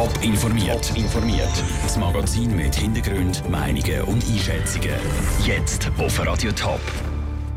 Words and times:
Top 0.00 0.22
informiert. 0.22 0.96
informiert. 0.96 1.62
Das 1.82 1.98
Magazin 1.98 2.56
mit 2.56 2.74
Hintergrund, 2.74 3.46
Meinungen 3.50 4.00
und 4.04 4.24
Einschätzungen. 4.24 4.94
Jetzt 5.44 5.90
auf 5.98 6.26
Radio 6.26 6.52
Top. 6.52 6.80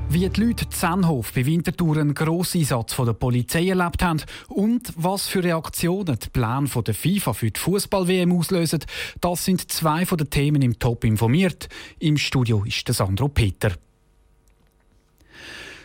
Wie 0.09 0.27
die 0.27 0.41
Leute 0.41 0.67
Zenhof 0.67 1.31
bei 1.31 1.45
Winterthur 1.45 1.95
einen 1.95 2.13
grossen 2.13 2.59
Einsatz 2.59 2.91
von 2.91 3.05
der 3.05 3.13
Polizei 3.13 3.69
erlebt 3.69 4.03
haben 4.03 4.21
und 4.49 4.91
was 4.97 5.29
für 5.29 5.41
Reaktionen 5.41 6.19
die 6.21 6.29
Pläne 6.31 6.67
der 6.85 6.93
FIFA 6.93 7.31
für 7.31 7.49
die 7.49 7.57
Fußball-WM 7.57 8.37
auslösen, 8.37 8.83
das 9.21 9.45
sind 9.45 9.71
zwei 9.71 10.05
von 10.05 10.17
den 10.17 10.29
Themen 10.29 10.61
im 10.63 10.77
Top 10.77 11.05
informiert. 11.05 11.69
Im 11.99 12.17
Studio 12.17 12.65
ist 12.65 12.85
der 12.85 12.93
Sandro 12.93 13.29
Peter. 13.29 13.71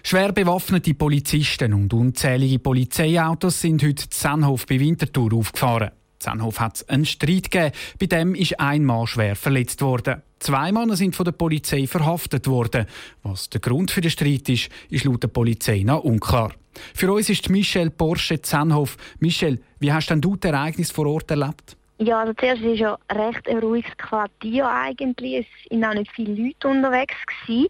Schwer 0.02 0.32
bewaffnete 0.32 0.94
Polizisten 0.94 1.72
und 1.72 1.94
unzählige 1.94 2.58
Polizeiautos 2.58 3.60
sind 3.60 3.80
heute 3.84 4.10
Zenhof 4.10 4.66
bei 4.66 4.80
Winterthur 4.80 5.34
aufgefahren. 5.34 5.92
Zenhof 6.18 6.60
hat 6.60 6.76
es 6.76 6.88
einen 6.88 7.04
Streit 7.04 7.50
gegeben, 7.50 7.72
bei 7.98 8.06
dem 8.06 8.34
ist 8.34 8.58
ein 8.60 8.84
Mann 8.84 9.06
schwer 9.06 9.36
verletzt 9.36 9.82
worden. 9.82 10.22
Zwei 10.38 10.70
Männer 10.72 10.96
sind 10.96 11.16
von 11.16 11.24
der 11.24 11.32
Polizei 11.32 11.86
verhaftet 11.86 12.46
worden. 12.46 12.86
Was 13.22 13.50
der 13.50 13.60
Grund 13.60 13.90
für 13.90 14.00
den 14.00 14.10
Streit 14.10 14.48
ist, 14.48 14.68
ist 14.88 15.04
laut 15.04 15.22
der 15.22 15.28
Polizei 15.28 15.82
noch 15.84 16.04
unklar. 16.04 16.52
Für 16.94 17.12
uns 17.12 17.28
ist 17.28 17.50
Michelle 17.50 17.90
Porsche 17.90 18.40
Zenhof. 18.40 18.96
Michelle, 19.18 19.58
wie 19.80 19.92
hast 19.92 20.10
denn 20.10 20.20
du 20.20 20.36
das 20.36 20.52
Ereignis 20.52 20.90
vor 20.92 21.06
Ort 21.06 21.30
erlebt? 21.30 21.76
Ja, 22.00 22.20
also 22.20 22.32
zuerst 22.34 22.62
war 22.62 22.72
es 22.72 22.78
ja 22.78 22.98
recht 23.10 23.48
ein 23.48 23.58
ruhiges 23.58 23.96
Quartier 23.96 24.68
eigentlich. 24.68 25.44
Es 25.44 25.70
waren 25.72 25.84
auch 25.84 25.94
nicht 25.94 26.12
viele 26.12 26.34
Leute 26.34 26.68
unterwegs. 26.68 27.16
Gewesen. 27.26 27.66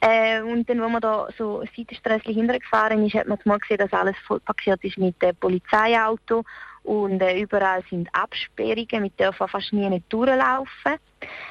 Äh, 0.00 0.42
und 0.42 0.68
dann, 0.68 0.80
als 0.80 0.92
man 0.92 1.00
da 1.00 1.28
so 1.36 1.64
Seitenstrasse 1.76 2.30
hintergefahren 2.30 3.04
ist, 3.04 3.14
hat 3.14 3.26
man 3.26 3.38
mal 3.44 3.58
gesehen, 3.58 3.78
dass 3.78 3.92
alles 3.92 4.16
voll 4.26 4.40
parkiert 4.40 4.82
ist 4.84 4.98
mit 4.98 5.20
dem 5.20 5.34
Polizeiauto 5.36 6.44
und 6.84 7.20
äh, 7.20 7.40
überall 7.40 7.82
sind 7.88 8.08
Absperrungen, 8.12 9.04
wir 9.04 9.10
dürfen 9.10 9.48
fast 9.48 9.72
nie 9.72 9.88
nicht 9.88 10.12
durchlaufen. 10.12 10.98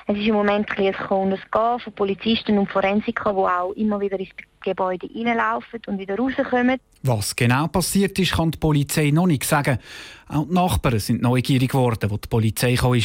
Es 0.08 0.18
ist 0.18 0.28
im 0.28 0.34
Moment 0.34 0.70
ein, 0.78 0.88
ein 0.88 0.94
Kommen 0.94 1.34
und 1.34 1.52
Gehen 1.52 1.80
von 1.80 1.94
Polizisten 1.94 2.58
und 2.58 2.70
Forensikern, 2.70 3.36
die 3.36 3.42
auch 3.42 3.72
immer 3.74 4.00
wieder 4.00 4.20
ins 4.20 4.30
Gebäude 4.64 5.08
reinlaufen 5.16 5.82
und 5.88 6.00
wieder 6.00 6.18
rauskommen. 6.18 6.80
Was 7.04 7.36
genau 7.36 7.68
passiert 7.68 8.20
ist, 8.20 8.34
kann 8.34 8.52
die 8.52 8.58
Polizei 8.58 9.12
noch 9.12 9.28
nicht 9.28 9.44
sagen. 9.44 9.80
Auch 10.28 10.46
die 10.46 10.54
Nachbarn 10.54 11.00
sind 11.00 11.22
neugierig 11.22 11.72
geworden, 11.72 12.12
wo 12.12 12.18
die 12.18 12.28
Polizei 12.28 12.76
kam. 12.76 13.00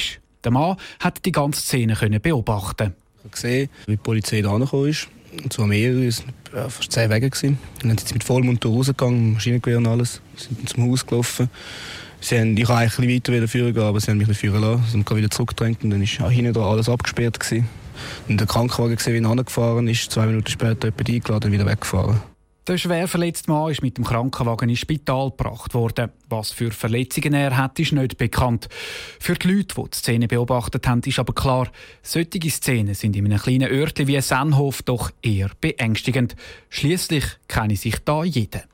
Der 0.45 0.53
Mann 0.53 0.77
hat 1.01 1.25
die 1.25 1.33
ganze 1.33 1.61
Szene 1.61 1.95
beobachten. 2.21 2.95
Ich 3.19 3.25
habe 3.25 3.31
gesehen, 3.31 3.71
wie 3.87 3.93
die 3.93 3.97
Polizei 3.97 4.43
da 4.43 4.57
ist. 4.57 5.09
Und 5.43 5.53
zwar 5.53 5.67
mehrere, 5.67 6.07
es 6.07 6.23
waren 6.53 6.71
fast 6.71 6.93
zehn 6.93 7.11
Wege. 7.11 7.31
Gewesen. 7.31 7.59
Dann 7.81 7.99
sind 7.99 8.09
sie 8.09 8.15
mit 8.15 8.25
Vollmund 8.25 8.65
rausgegangen, 8.65 9.35
Maschinengewehr 9.35 9.79
und 9.79 9.87
alles. 9.87 10.21
Sind 10.37 10.69
zum 10.69 10.91
Haus 10.91 11.07
gelaufen. 11.07 11.51
Sie 12.27 12.41
haben, 12.41 12.57
ich 12.57 12.69
wollte 12.69 12.81
eigentlich 12.99 13.25
weiter 13.29 13.47
führen 13.47 13.79
aber 13.79 14.01
sie 14.01 14.11
haben 14.11 14.19
mich 14.19 14.27
nicht 14.27 14.41
führen 14.41 14.61
lassen. 14.61 14.83
Sie 14.91 14.99
haben 14.99 15.17
wieder 15.17 15.31
zurückgedrängt 15.31 15.85
und 15.85 15.91
dann 15.91 16.01
war 16.01 16.29
hinten 16.29 16.55
da 16.55 16.61
alles 16.69 16.89
abgesperrt. 16.89 17.39
Gewesen. 17.39 17.69
Und 18.29 18.41
der 18.41 18.49
Krankenwagen 18.49 18.97
gesehen, 18.97 19.15
wie 19.15 19.25
er 19.25 19.31
angefahren 19.31 19.87
ist, 19.87 20.11
zwei 20.11 20.27
Minuten 20.27 20.51
später 20.51 20.89
jemand 20.89 21.09
eingeladen 21.09 21.45
und 21.45 21.53
wieder 21.53 21.67
weggefahren. 21.67 22.21
Der 22.67 22.79
schwer 22.79 23.07
verletzte 23.07 23.49
Mann 23.49 23.71
ist 23.71 23.81
mit 23.81 23.97
dem 23.97 24.03
Krankenwagen 24.03 24.69
ins 24.69 24.81
Spital 24.81 25.31
gebracht 25.31 25.73
worden. 25.73 26.11
Was 26.29 26.51
für 26.51 26.73
Verletzungen 26.73 27.33
er 27.33 27.57
hat, 27.57 27.79
ist 27.79 27.93
nicht 27.93 28.19
bekannt. 28.19 28.69
Für 29.21 29.35
die 29.35 29.47
Leute, 29.47 29.77
die 29.77 29.91
die 29.91 29.97
Szene 29.97 30.27
beobachtet 30.27 30.89
haben, 30.89 31.03
ist 31.07 31.21
aber 31.21 31.33
klar, 31.33 31.71
solche 32.03 32.51
Szenen 32.51 32.95
sind 32.95 33.15
in 33.15 33.27
einem 33.27 33.39
kleinen 33.39 33.71
Örtchen 33.71 34.09
wie 34.09 34.21
Sennhof 34.21 34.83
doch 34.83 35.13
eher 35.23 35.53
beängstigend. 35.61 36.35
Schließlich 36.71 37.25
kenne 37.47 37.77
sich 37.77 37.99
da 38.05 38.25
jeder. 38.25 38.65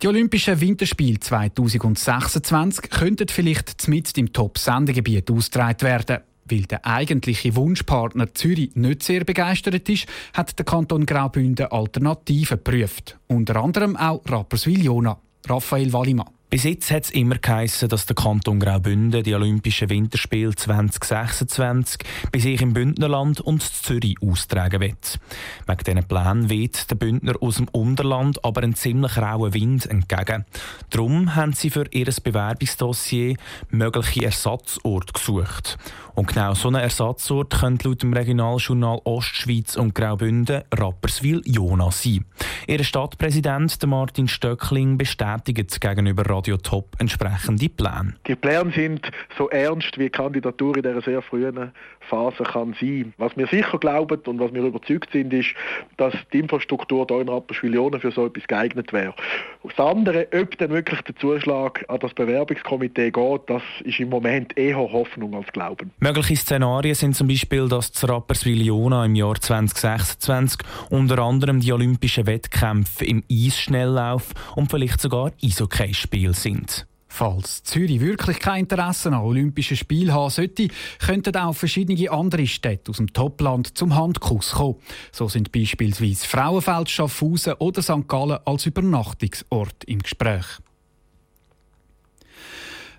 Die 0.00 0.06
Olympischen 0.06 0.60
Winterspiele 0.60 1.18
2026 1.18 2.88
könnten 2.88 3.26
vielleicht 3.26 3.88
mit 3.88 4.16
im 4.16 4.32
Top-Sendegebiet 4.32 5.28
ausgetragen 5.28 5.82
werden. 5.82 6.18
Weil 6.44 6.62
der 6.62 6.86
eigentliche 6.86 7.56
Wunschpartner 7.56 8.32
Zürich 8.32 8.76
nicht 8.76 9.02
sehr 9.02 9.24
begeistert 9.24 9.88
ist, 9.88 10.06
hat 10.34 10.56
der 10.56 10.64
Kanton 10.64 11.04
Graubünden 11.04 11.66
Alternativen 11.66 12.58
geprüft. 12.58 13.18
Unter 13.26 13.56
anderem 13.56 13.96
auch 13.96 14.22
Rapperswil-Jona. 14.24 15.18
Raphael 15.48 15.92
Wallimann. 15.92 16.37
Bis 16.50 16.64
jetzt 16.64 16.90
hat 16.90 17.04
es 17.04 17.10
immer 17.10 17.36
geheißen, 17.36 17.90
dass 17.90 18.06
der 18.06 18.16
Kanton 18.16 18.58
Graubünden 18.58 19.22
die 19.22 19.34
Olympischen 19.34 19.90
Winterspiele 19.90 20.54
2026 20.54 22.00
bei 22.32 22.38
sich 22.38 22.62
im 22.62 22.72
Bündnerland 22.72 23.42
und 23.42 23.62
Zürich 23.62 24.16
austragen 24.22 24.80
wird. 24.80 25.20
Wegen 25.66 25.84
diesen 25.84 26.08
Plänen 26.08 26.48
weht 26.48 26.90
der 26.90 26.94
Bündner 26.94 27.34
aus 27.42 27.56
dem 27.56 27.68
Unterland 27.68 28.42
aber 28.46 28.62
einen 28.62 28.74
ziemlich 28.74 29.18
rauen 29.18 29.52
Wind 29.52 29.84
entgegen. 29.84 30.46
Darum 30.88 31.34
haben 31.34 31.52
sie 31.52 31.68
für 31.68 31.84
ihr 31.90 32.06
Bewerbungsdossier 32.06 33.36
mögliche 33.68 34.24
Ersatzorte 34.24 35.12
gesucht. 35.12 35.76
Und 36.18 36.26
genau 36.26 36.52
so 36.52 36.66
einen 36.66 36.82
Ersatzort 36.82 37.60
könnte 37.60 37.86
laut 37.86 38.02
dem 38.02 38.12
Regionaljournal 38.12 39.00
Ostschweiz 39.04 39.76
und 39.76 39.94
Graubünden 39.94 40.64
Rapperswil-Jona 40.74 41.92
sein. 41.92 42.24
Ihr 42.66 42.82
Stadtpräsident 42.82 43.78
Martin 43.86 44.26
Stöckling 44.26 44.98
bestätigt 44.98 45.80
gegenüber 45.80 46.28
Radio 46.28 46.56
Top 46.56 46.96
entsprechende 46.98 47.68
Pläne. 47.68 48.14
Die 48.26 48.34
Pläne 48.34 48.72
sind 48.72 49.08
so 49.38 49.48
ernst, 49.50 49.96
wie 49.96 50.06
die 50.06 50.10
Kandidatur 50.10 50.76
in 50.76 50.82
dieser 50.82 51.02
sehr 51.02 51.22
frühen 51.22 51.70
Phase 52.00 52.42
kann 52.42 52.74
sein. 52.80 53.12
Was 53.18 53.36
wir 53.36 53.46
sicher 53.46 53.78
glauben 53.78 54.20
und 54.26 54.40
was 54.40 54.52
wir 54.52 54.62
überzeugt 54.62 55.10
sind, 55.12 55.32
ist, 55.32 55.54
dass 55.98 56.14
die 56.32 56.40
Infrastruktur 56.40 57.06
hier 57.08 57.20
in 57.20 57.28
Rapperswil-Jona 57.28 58.00
für 58.00 58.10
so 58.10 58.26
etwas 58.26 58.46
geeignet 58.48 58.92
wäre. 58.92 59.14
Das 59.62 59.78
andere, 59.78 60.26
ob 60.34 60.58
dann 60.58 60.70
wirklich 60.70 61.00
der 61.02 61.14
Zuschlag 61.16 61.84
an 61.88 62.00
das 62.00 62.12
Bewerbungskomitee 62.14 63.12
geht, 63.12 63.40
das 63.46 63.62
ist 63.84 64.00
im 64.00 64.08
Moment 64.08 64.56
eher 64.58 64.78
Hoffnung 64.78 65.34
als 65.34 65.46
Glauben. 65.52 65.92
Mögliche 66.08 66.36
Szenarien 66.36 66.94
sind 66.94 67.14
zum 67.14 67.28
Beispiel, 67.28 67.68
dass 67.68 67.92
das 67.92 68.08
Rapperswil-Jona 68.08 69.04
im 69.04 69.14
Jahr 69.14 69.38
2026 69.38 70.58
unter 70.88 71.18
anderem 71.18 71.60
die 71.60 71.70
olympischen 71.70 72.24
Wettkämpfe 72.24 73.04
im 73.04 73.22
Eisschnelllauf 73.30 74.32
und 74.56 74.70
vielleicht 74.70 75.02
sogar 75.02 75.32
Eishockeyspiel 75.44 76.32
sind. 76.32 76.86
Falls 77.08 77.62
Zürich 77.62 78.00
wirklich 78.00 78.38
kein 78.38 78.60
Interesse 78.60 79.10
an 79.10 79.20
Olympischen 79.20 79.76
Spielen 79.76 80.14
haben 80.14 80.30
sollte, 80.30 80.68
könnten 80.98 81.36
auch 81.36 81.52
verschiedene 81.52 82.10
andere 82.10 82.46
Städte 82.46 82.90
aus 82.90 82.96
dem 82.96 83.12
Topland 83.12 83.76
zum 83.76 83.94
Handkuss 83.94 84.52
kommen. 84.52 84.76
So 85.12 85.28
sind 85.28 85.52
beispielsweise 85.52 86.26
Frauenfeld, 86.26 86.88
Schaffhausen 86.88 87.52
oder 87.58 87.82
St. 87.82 88.08
Gallen 88.08 88.38
als 88.46 88.64
Übernachtungsort 88.64 89.84
im 89.84 89.98
Gespräch. 89.98 90.46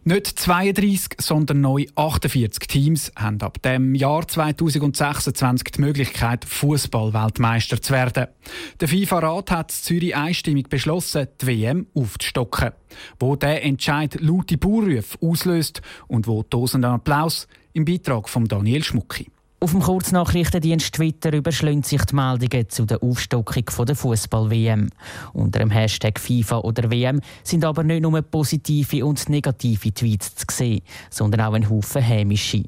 Nicht 0.10 0.40
32, 0.40 1.18
sondern 1.20 1.62
neu 1.62 1.86
48 1.94 2.68
Teams 2.68 3.12
haben 3.16 3.40
ab 3.42 3.62
dem 3.62 3.94
Jahr 3.94 4.28
2026 4.28 5.74
die 5.74 5.82
Möglichkeit, 5.82 6.46
Fußball-Weltmeister 6.46 7.80
zu 7.80 7.94
werden. 7.94 8.26
Der 8.80 8.88
FIFA-Rat 8.88 9.52
hat 9.52 9.72
Zürich 9.72 10.16
einstimmig 10.16 10.68
beschlossen, 10.68 11.28
die 11.40 11.46
WM 11.46 11.86
aufzustocken. 11.94 12.72
Wo 13.20 13.36
der 13.36 13.64
Entscheid 13.64 14.20
laute 14.20 14.58
Baurufe 14.58 15.16
auslöst 15.22 15.84
und 16.08 16.26
wo 16.26 16.42
tosenden 16.42 16.90
Applaus 16.90 17.48
im 17.74 17.86
Beitrag 17.86 18.30
von 18.30 18.46
Daniel 18.46 18.84
Schmucki. 18.84 19.28
Auf 19.62 19.72
dem 19.72 19.82
Kurznachrichtendienst 19.82 20.94
Twitter 20.94 21.34
überschlägt 21.34 21.86
sich 21.86 22.02
die 22.06 22.16
Meldungen 22.16 22.70
zu 22.70 22.86
der 22.86 23.04
Aufstockung 23.04 23.66
der 23.86 23.96
Fußball-WM. 23.96 24.90
Unter 25.34 25.60
dem 25.60 25.70
Hashtag 25.70 26.18
FIFA 26.18 26.60
oder 26.60 26.90
WM 26.90 27.20
sind 27.44 27.66
aber 27.66 27.84
nicht 27.84 28.02
nur 28.02 28.22
positive 28.22 29.06
und 29.06 29.28
negative 29.28 29.94
Tweets 29.94 30.34
zu 30.36 30.46
sehen, 30.50 30.82
sondern 31.10 31.42
auch 31.42 31.54
ein 31.54 31.70
Haufen 31.70 32.02
hämische. 32.02 32.64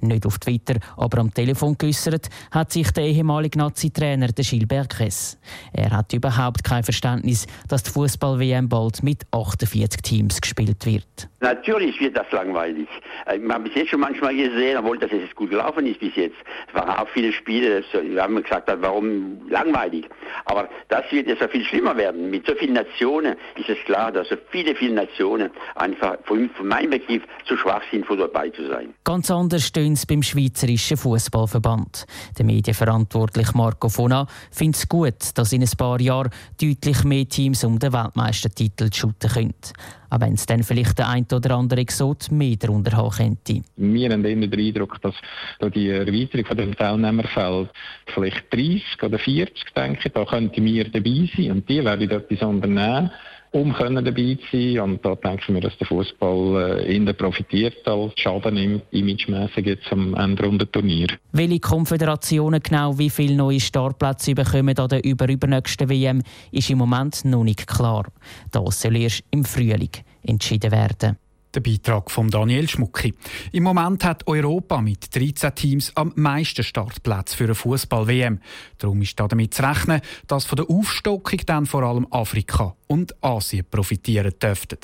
Nicht 0.00 0.26
auf 0.26 0.38
Twitter, 0.38 0.74
aber 0.96 1.18
am 1.18 1.32
Telefon 1.32 1.76
geäussert, 1.78 2.28
hat 2.50 2.72
sich 2.72 2.90
der 2.92 3.04
ehemalige 3.04 3.58
Nazi-Trainer 3.58 4.28
Gilbert 4.28 4.90
Kress. 4.90 5.38
Er 5.72 5.90
hat 5.90 6.12
überhaupt 6.12 6.64
kein 6.64 6.82
Verständnis, 6.82 7.46
dass 7.68 7.82
die 7.82 7.90
Fußball-WM 7.90 8.68
bald 8.68 9.02
mit 9.02 9.22
48 9.30 10.02
Teams 10.02 10.40
gespielt 10.40 10.84
wird. 10.86 11.28
Natürlich 11.40 11.98
wird 12.00 12.16
das 12.16 12.30
langweilig. 12.30 12.88
Äh, 13.26 13.38
man 13.38 13.56
hat 13.56 13.64
bis 13.64 13.74
jetzt 13.74 13.90
schon 13.90 14.00
manchmal 14.00 14.34
gesehen, 14.34 14.78
obwohl 14.78 14.98
das 14.98 15.10
jetzt 15.10 15.34
gut 15.34 15.50
gelaufen 15.50 15.86
ist 15.86 16.00
bis 16.00 16.14
jetzt. 16.14 16.36
Es 16.68 16.74
waren 16.74 16.90
auch 16.90 17.08
viele 17.08 17.32
Spiele, 17.32 17.82
wir 17.92 18.22
haben 18.22 18.40
gesagt, 18.42 18.70
warum 18.80 19.40
langweilig. 19.48 20.08
Aber 20.44 20.68
das 20.88 21.04
wird 21.10 21.26
jetzt 21.26 21.42
viel 21.50 21.64
schlimmer 21.64 21.96
werden. 21.96 22.30
Mit 22.30 22.46
so 22.46 22.54
vielen 22.54 22.74
Nationen 22.74 23.36
ist 23.56 23.68
es 23.68 23.78
klar, 23.84 24.12
dass 24.12 24.28
so 24.28 24.36
viele, 24.50 24.74
viele 24.74 24.94
Nationen 24.94 25.50
einfach 25.74 26.16
von, 26.24 26.48
meinem 26.62 26.90
Begriff 26.90 27.22
zu 27.46 27.56
schwach 27.56 27.82
sind, 27.90 28.06
dabei 28.08 28.50
zu 28.50 28.66
sein. 28.68 28.94
Ganz 29.04 29.30
anders 29.30 29.61
stehen 29.62 29.94
es 29.94 30.06
beim 30.06 30.22
Schweizerischen 30.22 30.96
Fußballverband. 30.96 32.06
Der 32.38 32.44
Medienverantwortliche 32.44 33.56
Marco 33.56 33.88
Fona 33.88 34.26
findet 34.50 34.76
es 34.76 34.88
gut, 34.88 35.14
dass 35.34 35.52
in 35.52 35.62
ein 35.62 35.70
paar 35.76 36.00
Jahren 36.00 36.30
deutlich 36.60 37.04
mehr 37.04 37.28
Teams 37.28 37.64
um 37.64 37.78
den 37.78 37.92
Weltmeistertitel 37.92 38.92
shooten 38.92 39.30
können. 39.30 39.54
Auch 40.10 40.20
wenn 40.20 40.34
es 40.34 40.44
dann 40.44 40.62
vielleicht 40.62 40.98
der 40.98 41.08
ein 41.08 41.26
oder 41.32 41.56
andere 41.56 41.80
Exot 41.80 42.30
mehr 42.30 42.56
darunter 42.56 42.96
haben 42.96 43.10
könnte. 43.16 43.62
Wir 43.76 44.10
haben 44.10 44.24
immer 44.24 44.46
den 44.46 44.60
Eindruck, 44.60 45.00
dass 45.00 45.14
die 45.74 45.88
Erweiterung 45.88 46.44
von 46.44 46.56
dem 46.56 47.68
vielleicht 48.06 48.52
30 48.52 49.02
oder 49.02 49.18
40, 49.18 49.72
denke 49.74 50.00
ich, 50.04 50.12
da 50.12 50.24
könnten 50.26 50.64
wir 50.64 50.90
dabei 50.90 51.30
sein 51.34 51.52
und 51.52 51.68
die 51.68 51.82
werden 51.82 52.10
etwas 52.10 52.42
unternehmen 52.42 53.10
um 53.52 53.72
können 53.72 54.04
dabei 54.04 54.38
zu 54.50 54.56
sein. 54.56 54.80
Und 54.80 55.04
da 55.04 55.14
denken 55.14 55.54
wir, 55.54 55.60
dass 55.60 55.76
der 55.78 55.86
Fußball 55.86 56.80
äh, 56.80 56.96
eher 56.96 57.12
profitiert 57.12 57.86
als 57.86 58.12
Schaden 58.16 58.56
im 58.56 58.82
imagemässig 58.90 59.66
jetzt 59.66 59.92
am 59.92 60.14
Ende 60.14 60.50
der 60.58 60.72
Turnier. 60.72 61.08
Welche 61.32 61.60
Konföderationen 61.60 62.60
genau 62.62 62.98
wie 62.98 63.10
viele 63.10 63.36
neue 63.36 63.60
Startplätze 63.60 64.34
bekommen 64.34 64.76
an 64.78 64.88
der 64.88 65.04
überübernächsten 65.04 65.88
WM, 65.88 66.22
ist 66.50 66.70
im 66.70 66.78
Moment 66.78 67.24
noch 67.24 67.44
nicht 67.44 67.66
klar. 67.66 68.06
Das 68.50 68.80
soll 68.80 68.96
erst 68.96 69.24
im 69.30 69.44
Frühling 69.44 69.90
entschieden 70.22 70.72
werden. 70.72 71.21
Der 71.54 71.60
Beitrag 71.60 72.10
von 72.10 72.30
Daniel 72.30 72.66
Schmucki. 72.66 73.12
Im 73.52 73.64
Moment 73.64 74.04
hat 74.04 74.26
Europa 74.26 74.80
mit 74.80 75.14
13 75.14 75.54
Teams 75.54 75.92
am 75.94 76.12
meisten 76.16 76.64
Startplätze 76.64 77.36
für 77.36 77.44
eine 77.44 77.54
Fußball-WM. 77.54 78.40
Darum 78.78 79.02
ist 79.02 79.20
damit 79.20 79.52
zu 79.52 79.62
rechnen, 79.62 80.00
dass 80.26 80.46
von 80.46 80.56
der 80.56 80.70
Aufstockung 80.70 81.40
dann 81.44 81.66
vor 81.66 81.82
allem 81.82 82.06
Afrika 82.10 82.74
und 82.86 83.22
Asien 83.22 83.66
profitieren 83.70 84.32
dürften. 84.40 84.78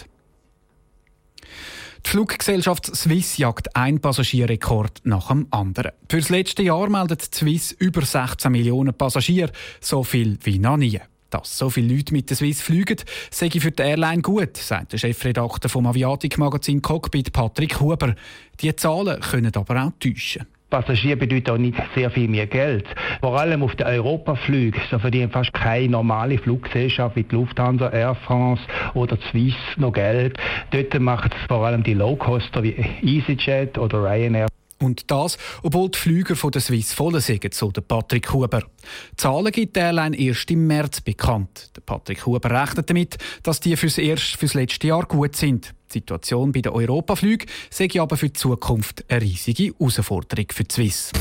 Die 2.04 2.10
Fluggesellschaft 2.10 2.94
Swiss 2.94 3.38
jagt 3.38 3.74
ein 3.74 4.00
Passagierrekord 4.00 5.00
nach 5.04 5.28
dem 5.28 5.46
anderen. 5.50 5.92
Für 6.10 6.18
das 6.18 6.28
letzte 6.28 6.62
Jahr 6.62 6.90
meldet 6.90 7.34
Swiss 7.34 7.72
über 7.72 8.02
16 8.02 8.52
Millionen 8.52 8.92
Passagiere, 8.92 9.52
so 9.80 10.04
viel 10.04 10.38
wie 10.42 10.58
noch 10.58 10.76
nie. 10.76 11.00
Dass 11.30 11.58
so 11.58 11.68
viele 11.68 11.94
Leute 11.94 12.14
mit 12.14 12.30
der 12.30 12.36
Swiss 12.36 12.62
fliegen, 12.62 12.96
sei 13.30 13.50
für 13.50 13.70
die 13.70 13.82
Airline 13.82 14.22
gut, 14.22 14.56
sagt 14.56 14.92
der 14.92 14.98
Chefredakteur 14.98 15.68
vom 15.68 15.86
Aviatik-Magazin 15.86 16.80
Cockpit 16.80 17.32
Patrick 17.32 17.80
Huber. 17.80 18.14
Die 18.60 18.74
Zahlen 18.74 19.20
können 19.20 19.52
aber 19.54 19.84
auch 19.84 19.92
täuschen. 20.00 20.46
Passagier 20.70 21.16
bedeutet 21.16 21.50
auch 21.50 21.56
nicht 21.56 21.78
sehr 21.94 22.10
viel 22.10 22.28
mehr 22.28 22.46
Geld. 22.46 22.84
Vor 23.20 23.40
allem 23.40 23.62
auf 23.62 23.74
den 23.76 23.86
Europaflügen, 23.86 24.80
so 24.90 24.98
verdienen 24.98 25.30
fast 25.30 25.54
keine 25.54 25.88
normale 25.88 26.36
Fluggesellschaft 26.36 27.16
wie 27.16 27.22
die 27.22 27.34
Lufthansa, 27.34 27.88
Air 27.88 28.14
France 28.14 28.62
oder 28.92 29.16
Swiss 29.30 29.54
noch 29.76 29.92
Geld. 29.92 30.38
Dort 30.70 30.98
machen 31.00 31.30
es 31.34 31.46
vor 31.46 31.64
allem 31.66 31.82
die 31.82 31.94
Low-Coster 31.94 32.62
wie 32.62 32.76
EasyJet 33.02 33.78
oder 33.78 34.04
Ryanair. 34.04 34.48
Und 34.80 35.10
das, 35.10 35.38
obwohl 35.62 35.90
die 35.90 35.98
Flüger 35.98 36.36
von 36.36 36.52
der 36.52 36.60
Swiss 36.60 36.92
voll 36.92 37.20
sind, 37.20 37.52
so 37.52 37.70
der 37.70 37.80
Patrick 37.80 38.32
Huber. 38.32 38.60
Die 38.60 39.16
Zahlen 39.16 39.50
gibt 39.50 39.76
die 39.76 39.80
Airline 39.80 40.16
erst 40.16 40.50
im 40.50 40.66
März 40.66 41.00
bekannt. 41.00 41.70
Der 41.74 41.80
Patrick 41.80 42.24
Huber 42.26 42.50
rechnet 42.50 42.88
damit, 42.88 43.18
dass 43.42 43.60
die 43.60 43.76
fürs 43.76 43.98
erste, 43.98 44.38
fürs 44.38 44.54
letzte 44.54 44.86
Jahr 44.86 45.04
gut 45.04 45.34
sind. 45.34 45.74
Die 45.90 45.98
Situation 45.98 46.52
bei 46.52 46.60
den 46.60 46.72
Europaflügen 46.72 47.48
sei 47.70 47.88
aber 47.98 48.16
für 48.16 48.28
die 48.28 48.34
Zukunft 48.34 49.04
eine 49.08 49.22
riesige 49.22 49.72
Herausforderung 49.78 50.46
für 50.52 50.64
die 50.64 50.74
Swiss. 50.74 51.12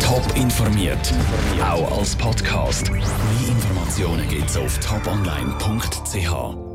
Top 0.00 0.24
informiert, 0.36 1.12
auch 1.60 1.98
als 1.98 2.14
Podcast. 2.14 2.90
Mehr 2.92 3.02
Informationen 3.48 4.28
gibt's 4.28 4.56
auf 4.56 4.78
toponline.ch. 4.78 6.65